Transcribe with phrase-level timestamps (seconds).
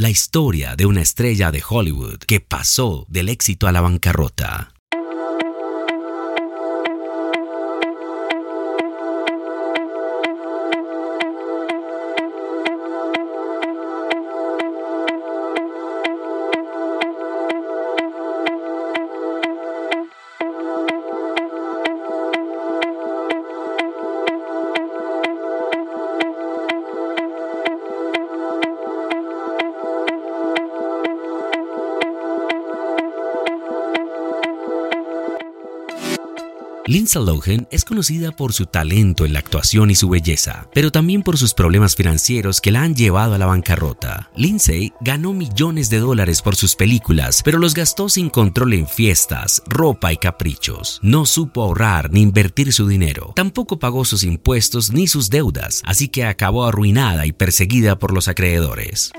[0.00, 4.69] La historia de una estrella de Hollywood que pasó del éxito a la bancarrota.
[36.90, 41.22] Lindsay Lohan es conocida por su talento en la actuación y su belleza, pero también
[41.22, 44.28] por sus problemas financieros que la han llevado a la bancarrota.
[44.34, 49.62] Lindsay ganó millones de dólares por sus películas, pero los gastó sin control en fiestas,
[49.68, 50.98] ropa y caprichos.
[51.00, 53.34] No supo ahorrar ni invertir su dinero.
[53.36, 58.26] Tampoco pagó sus impuestos ni sus deudas, así que acabó arruinada y perseguida por los
[58.26, 59.12] acreedores.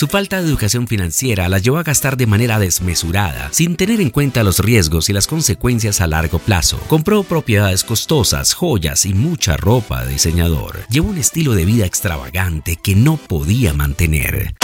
[0.00, 4.08] Su falta de educación financiera la llevó a gastar de manera desmesurada, sin tener en
[4.08, 6.80] cuenta los riesgos y las consecuencias a largo plazo.
[6.88, 10.86] Compró propiedades costosas, joyas y mucha ropa de diseñador.
[10.88, 14.54] Llevó un estilo de vida extravagante que no podía mantener.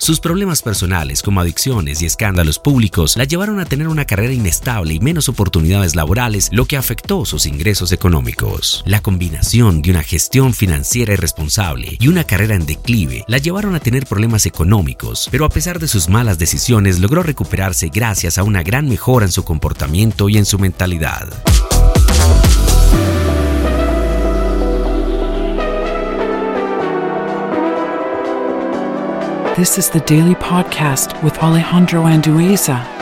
[0.00, 4.94] Sus problemas personales como adicciones y escándalos públicos la llevaron a tener una carrera inestable
[4.94, 8.82] y menos oportunidades laborales, lo que afectó sus ingresos económicos.
[8.86, 13.80] La combinación de una gestión financiera irresponsable y una carrera en declive la llevaron a
[13.80, 18.62] tener problemas económicos, pero a pesar de sus malas decisiones logró recuperarse gracias a una
[18.62, 21.28] gran mejora en su comportamiento y en su mentalidad.
[29.56, 32.99] This is the Daily Podcast with Alejandro Andueza.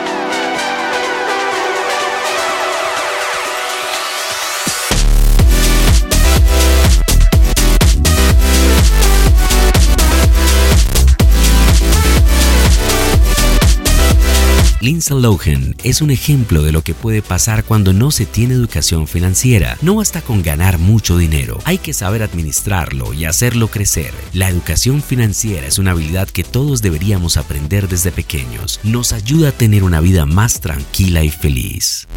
[14.88, 19.06] Lindsay Lohan es un ejemplo de lo que puede pasar cuando no se tiene educación
[19.06, 19.76] financiera.
[19.82, 24.14] No basta con ganar mucho dinero, hay que saber administrarlo y hacerlo crecer.
[24.32, 28.80] La educación financiera es una habilidad que todos deberíamos aprender desde pequeños.
[28.82, 32.08] Nos ayuda a tener una vida más tranquila y feliz.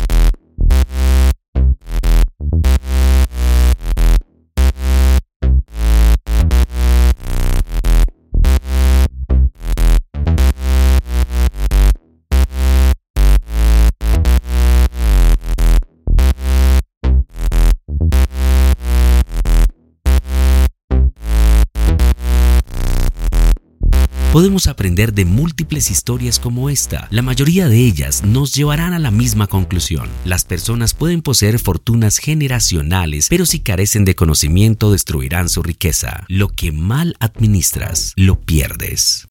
[24.31, 27.09] Podemos aprender de múltiples historias como esta.
[27.09, 30.07] La mayoría de ellas nos llevarán a la misma conclusión.
[30.23, 36.23] Las personas pueden poseer fortunas generacionales, pero si carecen de conocimiento destruirán su riqueza.
[36.29, 39.27] Lo que mal administras, lo pierdes.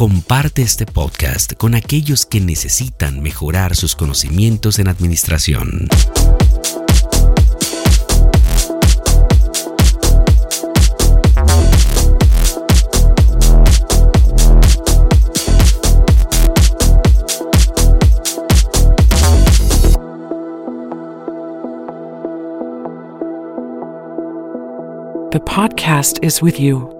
[0.00, 5.88] Comparte este podcast con aquellos que necesitan mejorar sus conocimientos en administración.
[25.30, 26.99] The podcast is with you.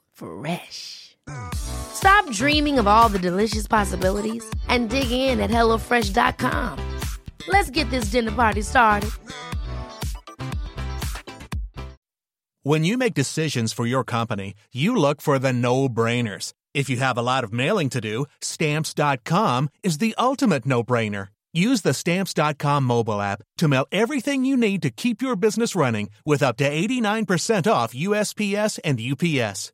[0.21, 1.17] Fresh.
[1.53, 6.99] Stop dreaming of all the delicious possibilities and dig in at HelloFresh.com.
[7.47, 9.09] Let's get this dinner party started.
[12.63, 16.53] When you make decisions for your company, you look for the no brainers.
[16.75, 21.29] If you have a lot of mailing to do, Stamps.com is the ultimate no brainer.
[21.53, 26.11] Use the Stamps.com mobile app to mail everything you need to keep your business running
[26.23, 29.73] with up to 89% off USPS and UPS.